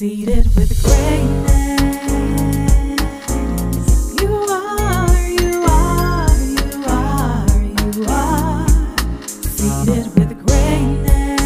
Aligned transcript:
Seated 0.00 0.46
with 0.56 0.82
greatness. 0.82 1.92
You 4.18 4.32
are, 4.48 5.28
you 5.28 5.62
are, 5.68 6.40
you 6.40 6.84
are, 6.86 7.46
you 7.60 8.06
are. 8.08 8.66
Seated 9.28 10.06
with 10.16 10.32
greatness. 10.46 11.42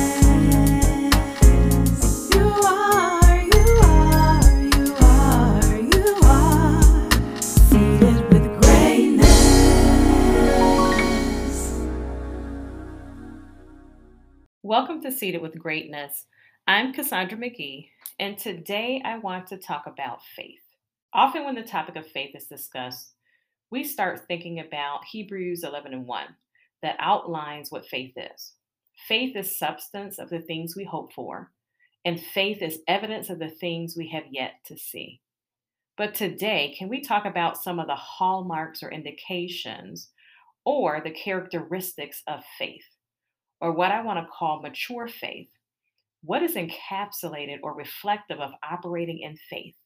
You 2.32 2.46
are, 2.64 3.42
you 3.42 3.66
are, 3.82 4.46
you 4.62 4.86
are, 5.00 5.74
you 5.80 6.06
are. 6.22 6.82
Seated 7.42 8.18
with 8.32 8.46
greatness. 8.62 9.34
Welcome 14.62 15.02
to 15.02 15.10
Seated 15.10 15.42
with 15.42 15.58
Greatness. 15.58 16.26
I'm 16.66 16.94
Cassandra 16.94 17.36
McGee, 17.36 17.90
and 18.18 18.38
today 18.38 19.02
I 19.04 19.18
want 19.18 19.46
to 19.48 19.56
talk 19.56 19.84
about 19.86 20.20
faith. 20.36 20.60
Often, 21.12 21.44
when 21.44 21.54
the 21.54 21.62
topic 21.62 21.96
of 21.96 22.06
faith 22.06 22.34
is 22.34 22.46
discussed, 22.46 23.14
we 23.70 23.84
start 23.84 24.26
thinking 24.26 24.60
about 24.60 25.04
Hebrews 25.10 25.64
11 25.64 25.92
and 25.92 26.06
1 26.06 26.26
that 26.82 26.96
outlines 26.98 27.70
what 27.70 27.86
faith 27.86 28.14
is. 28.16 28.52
Faith 29.08 29.36
is 29.36 29.58
substance 29.58 30.18
of 30.18 30.30
the 30.30 30.40
things 30.40 30.76
we 30.76 30.84
hope 30.84 31.12
for, 31.12 31.50
and 32.04 32.20
faith 32.20 32.62
is 32.62 32.80
evidence 32.88 33.30
of 33.30 33.38
the 33.38 33.50
things 33.50 33.96
we 33.96 34.08
have 34.08 34.24
yet 34.30 34.54
to 34.66 34.76
see. 34.76 35.20
But 35.96 36.14
today, 36.14 36.74
can 36.76 36.88
we 36.88 37.00
talk 37.00 37.24
about 37.24 37.62
some 37.62 37.78
of 37.78 37.86
the 37.86 37.94
hallmarks 37.94 38.82
or 38.82 38.90
indications 38.90 40.10
or 40.64 41.00
the 41.02 41.10
characteristics 41.10 42.22
of 42.26 42.42
faith? 42.58 42.84
or 43.64 43.72
what 43.72 43.90
I 43.90 44.02
want 44.02 44.18
to 44.18 44.30
call 44.30 44.60
mature 44.60 45.08
faith, 45.08 45.48
what 46.24 46.42
is 46.42 46.54
encapsulated 46.54 47.58
or 47.62 47.74
reflective 47.74 48.40
of 48.40 48.52
operating 48.62 49.20
in 49.20 49.36
faith 49.50 49.76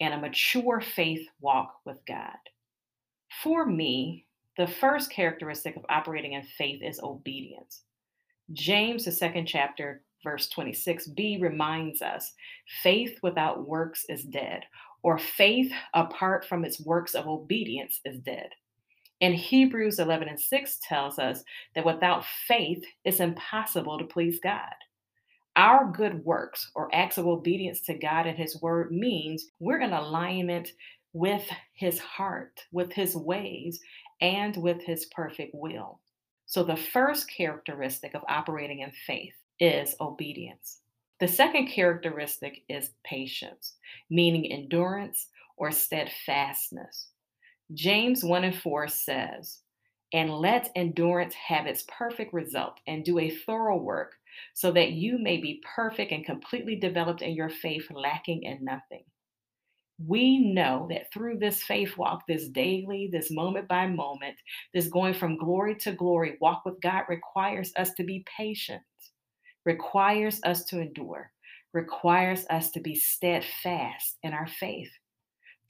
and 0.00 0.14
a 0.14 0.18
mature 0.18 0.80
faith 0.80 1.26
walk 1.40 1.76
with 1.84 1.98
God. 2.06 2.36
For 3.42 3.66
me, 3.66 4.26
the 4.56 4.66
first 4.66 5.12
characteristic 5.12 5.76
of 5.76 5.84
operating 5.88 6.32
in 6.32 6.42
faith 6.42 6.82
is 6.82 7.00
obedience. 7.00 7.82
James, 8.52 9.04
the 9.04 9.12
second 9.12 9.46
chapter, 9.46 10.02
verse 10.24 10.48
26b 10.54 11.40
reminds 11.40 12.02
us 12.02 12.32
faith 12.82 13.18
without 13.22 13.66
works 13.66 14.04
is 14.08 14.24
dead, 14.24 14.64
or 15.02 15.18
faith 15.18 15.72
apart 15.94 16.44
from 16.44 16.64
its 16.64 16.80
works 16.80 17.14
of 17.14 17.28
obedience 17.28 18.00
is 18.04 18.18
dead. 18.18 18.48
And 19.20 19.34
Hebrews 19.34 19.98
11 19.98 20.28
and 20.28 20.40
6 20.40 20.78
tells 20.82 21.18
us 21.18 21.44
that 21.74 21.86
without 21.86 22.24
faith, 22.48 22.82
it's 23.04 23.20
impossible 23.20 23.98
to 23.98 24.04
please 24.04 24.40
God. 24.42 24.74
Our 25.56 25.90
good 25.90 26.24
works 26.24 26.70
or 26.74 26.94
acts 26.94 27.18
of 27.18 27.26
obedience 27.26 27.80
to 27.82 27.94
God 27.94 28.26
and 28.26 28.38
His 28.38 28.60
word 28.62 28.92
means 28.92 29.46
we're 29.58 29.80
in 29.80 29.92
alignment 29.92 30.72
with 31.12 31.48
His 31.74 31.98
heart, 31.98 32.60
with 32.72 32.92
His 32.92 33.16
ways, 33.16 33.80
and 34.20 34.56
with 34.56 34.82
His 34.82 35.06
perfect 35.06 35.54
will. 35.54 36.00
So, 36.46 36.64
the 36.64 36.76
first 36.76 37.30
characteristic 37.30 38.14
of 38.14 38.22
operating 38.28 38.80
in 38.80 38.90
faith 39.06 39.34
is 39.58 39.94
obedience. 40.00 40.80
The 41.20 41.28
second 41.28 41.68
characteristic 41.68 42.62
is 42.68 42.92
patience, 43.04 43.74
meaning 44.08 44.50
endurance 44.50 45.28
or 45.56 45.70
steadfastness. 45.70 47.08
James 47.74 48.24
1 48.24 48.44
and 48.44 48.56
4 48.56 48.88
says, 48.88 49.58
And 50.12 50.30
let 50.30 50.72
endurance 50.74 51.34
have 51.34 51.66
its 51.66 51.84
perfect 51.86 52.32
result, 52.32 52.80
and 52.86 53.04
do 53.04 53.18
a 53.18 53.30
thorough 53.30 53.76
work, 53.76 54.14
so 54.54 54.72
that 54.72 54.92
you 54.92 55.18
may 55.18 55.36
be 55.36 55.62
perfect 55.74 56.12
and 56.12 56.24
completely 56.24 56.76
developed 56.76 57.22
in 57.22 57.34
your 57.34 57.48
faith, 57.48 57.86
lacking 57.90 58.42
in 58.44 58.64
nothing. 58.64 59.04
We 60.06 60.38
know 60.38 60.86
that 60.90 61.12
through 61.12 61.38
this 61.38 61.62
faith 61.62 61.96
walk, 61.98 62.22
this 62.26 62.48
daily, 62.48 63.10
this 63.12 63.30
moment 63.30 63.68
by 63.68 63.86
moment, 63.86 64.36
this 64.72 64.88
going 64.88 65.14
from 65.14 65.36
glory 65.36 65.76
to 65.76 65.92
glory 65.92 66.38
walk 66.40 66.62
with 66.64 66.80
God 66.80 67.04
requires 67.08 67.72
us 67.76 67.92
to 67.94 68.04
be 68.04 68.24
patient, 68.36 68.82
requires 69.66 70.40
us 70.44 70.64
to 70.66 70.80
endure, 70.80 71.30
requires 71.74 72.46
us 72.48 72.70
to 72.70 72.80
be 72.80 72.94
steadfast 72.94 74.16
in 74.22 74.32
our 74.32 74.46
faith 74.46 74.90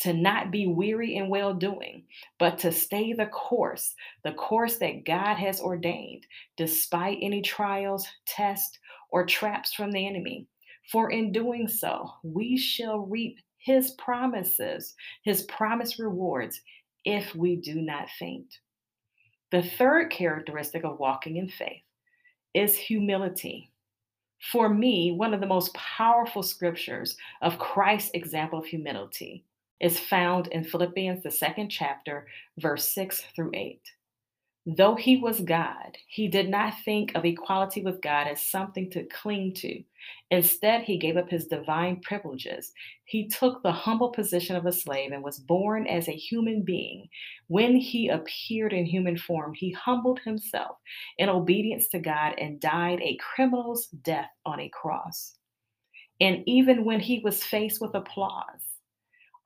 to 0.01 0.15
not 0.15 0.51
be 0.51 0.67
weary 0.67 1.17
in 1.17 1.29
well 1.29 1.53
doing, 1.55 2.05
but 2.39 2.59
to 2.59 2.73
stay 2.73 3.13
the 3.13 3.27
course, 3.27 3.95
the 4.25 4.33
course 4.33 4.79
that 4.79 5.05
God 5.05 5.37
has 5.37 5.61
ordained, 5.61 6.27
despite 6.57 7.19
any 7.21 7.43
trials, 7.43 8.07
tests, 8.27 8.79
or 9.11 9.27
traps 9.27 9.75
from 9.75 9.93
the 9.93 10.07
enemy. 10.07 10.47
For 10.91 11.11
in 11.11 11.33
doing 11.33 11.69
so, 11.69 12.11
we 12.23 12.57
shall 12.57 13.01
reap 13.01 13.39
his 13.59 13.93
promises, 13.93 14.95
his 15.23 15.43
promised 15.43 15.99
rewards, 15.99 16.61
if 17.05 17.35
we 17.35 17.57
do 17.57 17.75
not 17.75 18.09
faint. 18.19 18.59
The 19.51 19.63
third 19.63 20.11
characteristic 20.11 20.85
of 20.85 20.99
walking 20.99 21.37
in 21.37 21.49
faith 21.49 21.83
is 22.55 22.75
humility. 22.75 23.71
For 24.51 24.71
me, 24.71 25.13
one 25.13 25.35
of 25.35 25.41
the 25.41 25.47
most 25.47 25.75
powerful 25.75 26.43
scriptures 26.43 27.17
of 27.43 27.59
Christ's 27.59 28.13
example 28.15 28.59
of 28.59 28.65
humility 28.65 29.45
is 29.81 29.99
found 29.99 30.49
in 30.49 30.65
Philippians, 30.65 31.23
the 31.23 31.31
second 31.31 31.71
chapter, 31.71 32.27
verse 32.59 32.89
6 32.89 33.23
through 33.35 33.51
8. 33.55 33.81
Though 34.67 34.95
he 34.95 35.17
was 35.17 35.41
God, 35.41 35.97
he 36.07 36.29
did 36.29 36.51
not 36.51 36.75
think 36.85 37.15
of 37.15 37.25
equality 37.25 37.81
with 37.83 38.03
God 38.03 38.27
as 38.29 38.43
something 38.43 38.91
to 38.91 39.05
cling 39.05 39.55
to. 39.55 39.83
Instead, 40.31 40.83
he 40.83 40.99
gave 40.99 41.17
up 41.17 41.31
his 41.31 41.47
divine 41.47 42.01
privileges. 42.03 42.71
He 43.05 43.27
took 43.27 43.63
the 43.63 43.73
humble 43.73 44.11
position 44.11 44.57
of 44.57 44.67
a 44.67 44.73
slave 44.73 45.13
and 45.13 45.25
was 45.25 45.39
born 45.39 45.87
as 45.87 46.09
a 46.09 46.13
human 46.13 46.63
being. 46.63 47.09
When 47.47 47.75
he 47.75 48.11
appeared 48.11 48.75
in 48.75 48.85
human 48.85 49.17
form, 49.17 49.55
he 49.55 49.73
humbled 49.73 50.21
himself 50.21 50.77
in 51.17 51.31
obedience 51.31 51.89
to 51.89 51.99
God 51.99 52.35
and 52.39 52.61
died 52.61 53.01
a 53.01 53.17
criminal's 53.17 53.87
death 53.87 54.31
on 54.45 54.61
a 54.61 54.69
cross. 54.69 55.37
And 56.21 56.45
even 56.47 56.85
when 56.85 57.01
he 57.01 57.21
was 57.21 57.43
faced 57.43 57.81
with 57.81 57.95
applause, 57.95 58.70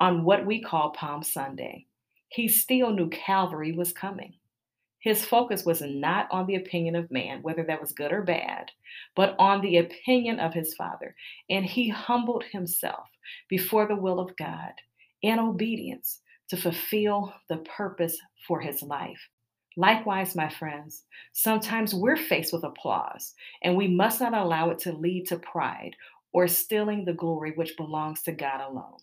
on 0.00 0.24
what 0.24 0.46
we 0.46 0.60
call 0.60 0.90
Palm 0.90 1.22
Sunday. 1.22 1.86
He 2.28 2.48
still 2.48 2.92
knew 2.92 3.08
Calvary 3.10 3.72
was 3.72 3.92
coming. 3.92 4.34
His 4.98 5.24
focus 5.24 5.66
was 5.66 5.82
not 5.82 6.28
on 6.30 6.46
the 6.46 6.54
opinion 6.54 6.96
of 6.96 7.10
man, 7.10 7.42
whether 7.42 7.62
that 7.64 7.80
was 7.80 7.92
good 7.92 8.10
or 8.10 8.22
bad, 8.22 8.70
but 9.14 9.36
on 9.38 9.60
the 9.60 9.76
opinion 9.76 10.40
of 10.40 10.54
his 10.54 10.74
Father. 10.74 11.14
And 11.50 11.64
he 11.64 11.90
humbled 11.90 12.44
himself 12.50 13.06
before 13.48 13.86
the 13.86 13.96
will 13.96 14.18
of 14.18 14.36
God 14.36 14.72
in 15.20 15.38
obedience 15.38 16.20
to 16.48 16.56
fulfill 16.56 17.34
the 17.48 17.58
purpose 17.58 18.16
for 18.48 18.60
his 18.60 18.82
life. 18.82 19.28
Likewise, 19.76 20.34
my 20.34 20.48
friends, 20.48 21.04
sometimes 21.32 21.94
we're 21.94 22.16
faced 22.16 22.52
with 22.52 22.64
applause, 22.64 23.34
and 23.62 23.76
we 23.76 23.88
must 23.88 24.20
not 24.20 24.32
allow 24.32 24.70
it 24.70 24.78
to 24.80 24.92
lead 24.92 25.26
to 25.26 25.38
pride 25.38 25.96
or 26.32 26.48
stealing 26.48 27.04
the 27.04 27.12
glory 27.12 27.52
which 27.56 27.76
belongs 27.76 28.22
to 28.22 28.32
God 28.32 28.60
alone. 28.60 28.98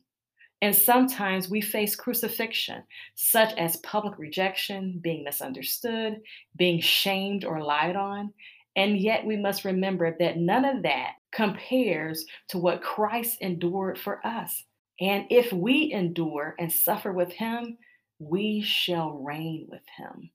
And 0.61 0.75
sometimes 0.75 1.49
we 1.49 1.59
face 1.59 1.95
crucifixion, 1.95 2.83
such 3.16 3.57
as 3.57 3.77
public 3.77 4.19
rejection, 4.19 4.99
being 5.01 5.23
misunderstood, 5.23 6.22
being 6.55 6.79
shamed 6.79 7.45
or 7.45 7.63
lied 7.63 7.95
on. 7.95 8.31
And 8.75 8.97
yet 8.97 9.25
we 9.25 9.38
must 9.38 9.66
remember 9.66 10.16
that 10.19 10.38
none 10.38 10.66
of 10.66 10.83
that 10.83 11.13
compares 11.31 12.25
to 12.50 12.59
what 12.59 12.83
Christ 12.83 13.38
endured 13.41 13.97
for 13.97 14.25
us. 14.25 14.63
And 15.00 15.25
if 15.31 15.51
we 15.51 15.91
endure 15.91 16.55
and 16.59 16.71
suffer 16.71 17.11
with 17.11 17.31
him, 17.31 17.77
we 18.19 18.61
shall 18.61 19.13
reign 19.13 19.67
with 19.67 19.81
him. 19.97 20.29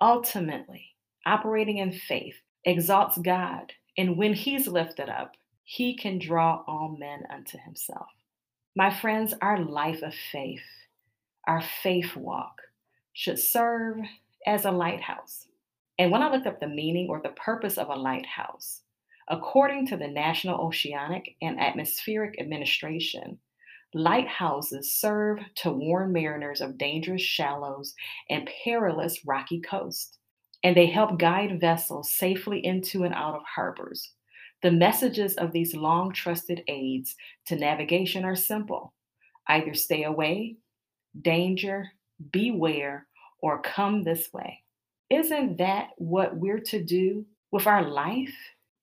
Ultimately, 0.00 0.94
operating 1.26 1.78
in 1.78 1.90
faith 1.90 2.36
exalts 2.64 3.18
God. 3.18 3.72
And 3.96 4.16
when 4.16 4.34
he's 4.34 4.68
lifted 4.68 5.08
up, 5.08 5.34
he 5.64 5.96
can 5.96 6.20
draw 6.20 6.62
all 6.68 6.96
men 6.96 7.24
unto 7.28 7.58
himself. 7.58 8.06
My 8.78 8.94
friends, 8.94 9.34
our 9.42 9.58
life 9.58 10.02
of 10.02 10.14
faith, 10.14 10.62
our 11.48 11.60
faith 11.82 12.14
walk, 12.14 12.60
should 13.12 13.40
serve 13.40 13.96
as 14.46 14.66
a 14.66 14.70
lighthouse. 14.70 15.48
And 15.98 16.12
when 16.12 16.22
I 16.22 16.30
looked 16.30 16.46
up 16.46 16.60
the 16.60 16.68
meaning 16.68 17.08
or 17.10 17.20
the 17.20 17.30
purpose 17.30 17.76
of 17.76 17.88
a 17.88 17.96
lighthouse, 17.96 18.82
according 19.28 19.88
to 19.88 19.96
the 19.96 20.06
National 20.06 20.60
Oceanic 20.60 21.34
and 21.42 21.58
Atmospheric 21.58 22.40
Administration, 22.40 23.40
lighthouses 23.94 24.94
serve 24.94 25.40
to 25.56 25.72
warn 25.72 26.12
mariners 26.12 26.60
of 26.60 26.78
dangerous 26.78 27.22
shallows 27.22 27.96
and 28.30 28.48
perilous 28.62 29.26
rocky 29.26 29.60
coasts, 29.60 30.18
and 30.62 30.76
they 30.76 30.86
help 30.86 31.18
guide 31.18 31.60
vessels 31.60 32.14
safely 32.14 32.64
into 32.64 33.02
and 33.02 33.14
out 33.14 33.34
of 33.34 33.42
harbors. 33.42 34.12
The 34.62 34.70
messages 34.70 35.36
of 35.36 35.52
these 35.52 35.74
long 35.74 36.12
trusted 36.12 36.62
aids 36.68 37.14
to 37.46 37.56
navigation 37.56 38.24
are 38.24 38.36
simple 38.36 38.92
either 39.50 39.72
stay 39.72 40.04
away, 40.04 40.56
danger, 41.22 41.90
beware, 42.32 43.06
or 43.40 43.62
come 43.62 44.04
this 44.04 44.30
way. 44.32 44.62
Isn't 45.08 45.56
that 45.56 45.90
what 45.96 46.36
we're 46.36 46.60
to 46.60 46.82
do 46.82 47.24
with 47.50 47.66
our 47.66 47.88
life? 47.88 48.34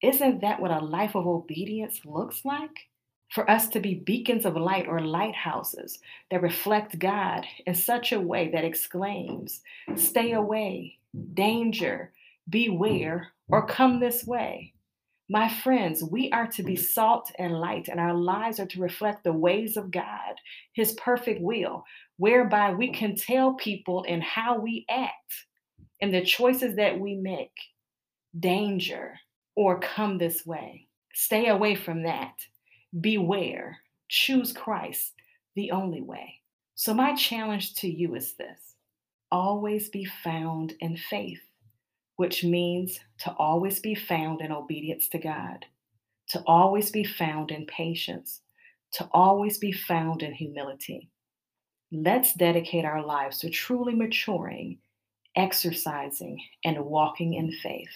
Isn't 0.01 0.42
that 0.42 0.60
what 0.60 0.72
a 0.72 0.80
life 0.80 1.16
of 1.16 1.27
obedience 1.27 2.00
looks 2.04 2.44
like? 2.44 2.88
for 3.36 3.50
us 3.50 3.68
to 3.68 3.80
be 3.80 3.95
beacons 3.95 4.45
of 4.45 4.56
light 4.56 4.88
or 4.88 5.01
lighthouses 5.01 6.00
that 6.31 6.42
reflect 6.42 7.00
God 7.00 7.45
in 7.66 7.75
such 7.75 8.12
a 8.12 8.19
way 8.19 8.50
that 8.51 8.63
exclaims, 8.63 9.62
Stay 9.95 10.31
away, 10.31 10.98
danger, 11.33 12.13
beware, 12.50 13.33
or 13.50 13.66
come 13.66 14.00
this 14.00 14.25
way. 14.25 14.74
My 15.30 15.50
friends, 15.50 16.04
we 16.04 16.31
are 16.31 16.48
to 16.48 16.63
be 16.63 16.74
mm-hmm. 16.74 16.83
salt 16.83 17.31
and 17.39 17.60
light, 17.60 17.88
and 17.88 18.00
our 18.00 18.13
lives 18.13 18.60
are 18.60 18.68
to 18.68 18.81
reflect 18.81 19.24
the 19.24 19.33
ways 19.33 19.75
of 19.75 19.92
God, 19.92 20.36
His 20.74 20.94
perfect 20.94 21.42
will, 21.42 21.83
whereby 22.18 22.74
we 22.74 22.92
can 22.92 23.16
tell 23.16 23.54
people 23.56 24.04
in 24.04 24.22
how 24.22 24.60
we 24.60 24.86
act 24.89 25.45
and 26.00 26.13
the 26.13 26.24
choices 26.24 26.75
that 26.75 27.00
we 27.00 27.16
make 27.16 27.54
danger 28.39 29.18
or 29.56 29.80
come 29.80 30.18
this 30.18 30.45
way. 30.45 30.88
Stay 31.13 31.48
away 31.48 31.75
from 31.75 32.04
that. 32.04 32.33
Beware. 33.00 33.80
Choose 34.07 34.54
Christ, 34.54 35.13
the 35.56 35.72
only 35.72 36.01
way. 36.01 36.42
So, 36.75 36.94
my 36.94 37.16
challenge 37.16 37.74
to 37.75 37.89
you 37.89 38.16
is 38.16 38.33
this 38.33 38.75
always 39.31 39.89
be 39.89 40.06
found 40.06 40.74
in 40.80 40.95
faith 40.95 41.42
which 42.17 42.44
means 42.44 43.00
to 43.19 43.31
always 43.38 43.79
be 43.79 43.95
found 43.95 44.41
in 44.41 44.51
obedience 44.51 45.09
to 45.09 45.17
God, 45.17 45.65
to 46.29 46.44
always 46.45 46.91
be 46.91 47.03
found 47.03 47.51
in 47.51 47.65
patience, 47.65 48.41
to 48.94 49.09
always 49.12 49.57
be 49.57 49.71
found 49.71 50.23
in 50.23 50.33
humility. 50.33 51.09
Let's 51.91 52.33
dedicate 52.33 52.85
our 52.85 53.06
lives 53.06 53.39
to 53.39 53.50
truly 53.50 53.95
maturing, 53.95 54.79
exercising, 55.35 56.39
and 56.63 56.85
walking 56.85 57.33
in 57.33 57.51
faith, 57.51 57.95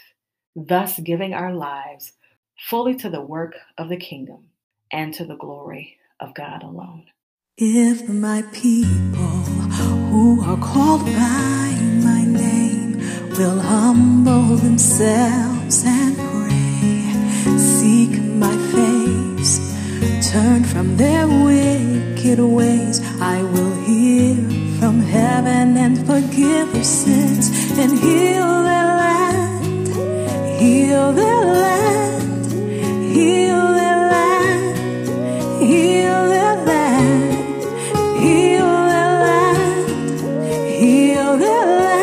thus 0.56 1.00
giving 1.00 1.34
our 1.34 1.54
lives 1.54 2.14
fully 2.58 2.96
to 2.96 3.10
the 3.10 3.22
work 3.22 3.56
of 3.78 3.90
the 3.90 3.98
kingdom 3.98 4.50
and 4.92 5.14
to 5.14 5.26
the 5.26 5.38
glory 5.38 5.98
of 6.20 6.34
God 6.34 6.64
alone. 6.64 7.06
If 7.58 8.08
my 8.10 8.42
people 8.54 9.28
who 10.10 10.42
are 10.44 10.58
called 10.58 11.06
by 11.06 11.89
will 13.40 13.60
humble 13.62 14.58
themselves 14.58 15.86
and 15.86 16.18
pray, 16.18 17.58
seek 17.58 18.22
my 18.22 18.54
face, 18.74 19.54
turn 20.30 20.66
from 20.66 20.98
their 20.98 21.26
wicked 21.26 22.40
ways, 22.40 23.00
I 23.22 23.42
will 23.42 23.76
hear 23.86 24.36
from 24.80 25.00
heaven 25.00 25.78
and 25.78 25.98
forgive 26.06 26.74
their 26.74 26.84
sins 26.84 27.50
and 27.80 27.92
heal 27.98 28.50
their 28.70 28.88
land, 29.04 29.88
heal 30.60 31.14
their 31.14 31.42
land, 31.64 32.46
heal 33.16 33.62
their 33.80 34.00
land, 34.16 35.08
heal 35.64 36.28
their 36.36 36.56
land, 36.72 37.64
heal 38.20 38.72
their 38.94 39.12
land, 39.28 39.88
heal 40.82 41.38
their 41.38 41.66
land, 41.80 41.99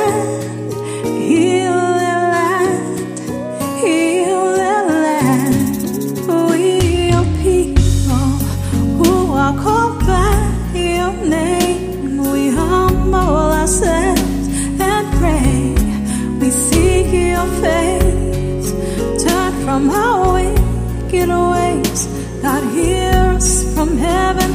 from 19.76 19.90
our 19.90 20.32
wicked 20.32 21.28
ways. 21.28 22.06
God, 22.40 22.64
hear 22.72 23.12
us 23.36 23.74
from 23.74 23.98
heaven. 23.98 24.50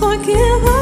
Forgive 0.00 0.64
our 0.66 0.73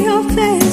your 0.00 0.22
face. 0.30 0.69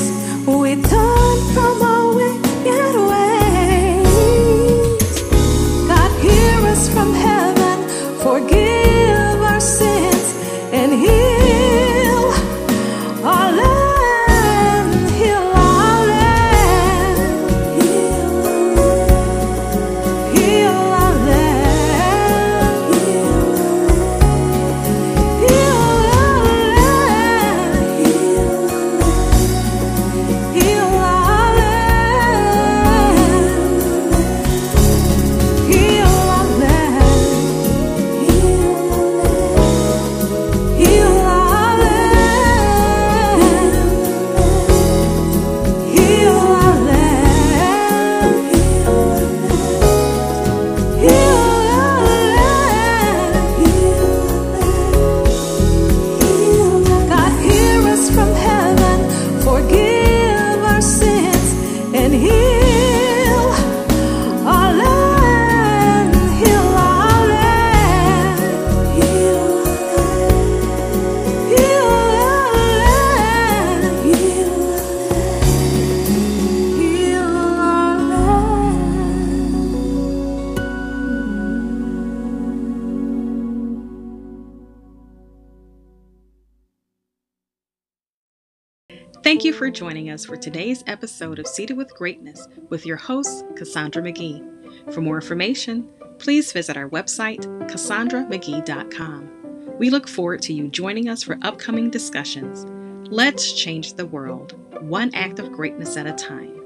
Thank 89.27 89.43
you 89.43 89.51
for 89.51 89.69
joining 89.69 90.09
us 90.09 90.23
for 90.23 90.37
today's 90.37 90.85
episode 90.87 91.37
of 91.37 91.47
Seated 91.47 91.75
with 91.75 91.93
Greatness 91.93 92.47
with 92.69 92.85
your 92.85 92.95
host, 92.95 93.43
Cassandra 93.57 94.01
McGee. 94.01 94.93
For 94.93 95.01
more 95.01 95.17
information, 95.17 95.89
please 96.17 96.53
visit 96.53 96.77
our 96.77 96.87
website, 96.87 97.41
cassandramcgee.com. 97.69 99.77
We 99.77 99.89
look 99.89 100.07
forward 100.07 100.41
to 100.43 100.53
you 100.53 100.69
joining 100.69 101.09
us 101.09 101.23
for 101.23 101.37
upcoming 101.41 101.89
discussions. 101.89 102.65
Let's 103.11 103.51
change 103.51 103.95
the 103.95 104.05
world, 104.05 104.53
one 104.79 105.13
act 105.13 105.39
of 105.39 105.51
greatness 105.51 105.97
at 105.97 106.07
a 106.07 106.13
time. 106.13 106.61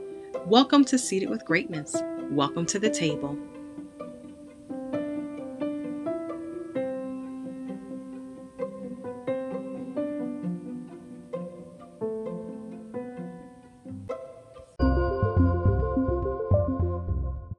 Welcome 0.45 0.85
to 0.85 0.99
Seated 0.99 1.31
with 1.31 1.43
Greatness. 1.43 1.95
Welcome 2.29 2.67
to 2.67 2.77
the 2.77 2.91
table. 2.91 3.39